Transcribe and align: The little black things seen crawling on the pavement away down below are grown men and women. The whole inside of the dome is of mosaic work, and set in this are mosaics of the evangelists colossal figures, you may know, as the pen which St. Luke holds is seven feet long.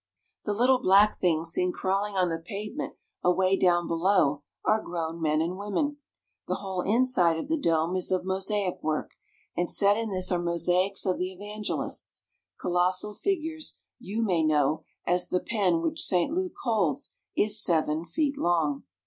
The 0.45 0.53
little 0.55 0.79
black 0.79 1.15
things 1.15 1.51
seen 1.51 1.71
crawling 1.71 2.15
on 2.17 2.29
the 2.29 2.39
pavement 2.39 2.95
away 3.23 3.55
down 3.55 3.87
below 3.87 4.41
are 4.65 4.81
grown 4.81 5.21
men 5.21 5.41
and 5.41 5.59
women. 5.59 5.97
The 6.47 6.55
whole 6.55 6.81
inside 6.81 7.37
of 7.37 7.47
the 7.47 7.59
dome 7.59 7.95
is 7.95 8.09
of 8.09 8.25
mosaic 8.25 8.81
work, 8.81 9.11
and 9.55 9.69
set 9.69 9.97
in 9.97 10.09
this 10.09 10.31
are 10.31 10.39
mosaics 10.41 11.05
of 11.05 11.19
the 11.19 11.31
evangelists 11.31 12.25
colossal 12.59 13.13
figures, 13.13 13.77
you 13.99 14.23
may 14.23 14.41
know, 14.43 14.83
as 15.05 15.29
the 15.29 15.39
pen 15.39 15.81
which 15.83 16.01
St. 16.01 16.33
Luke 16.33 16.55
holds 16.63 17.13
is 17.37 17.63
seven 17.63 18.03
feet 18.03 18.39
long. 18.39 18.85